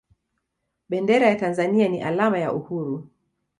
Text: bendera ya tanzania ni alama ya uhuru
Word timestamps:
bendera 0.89 1.27
ya 1.27 1.35
tanzania 1.37 1.87
ni 1.87 2.01
alama 2.03 2.39
ya 2.39 2.53
uhuru 2.53 3.09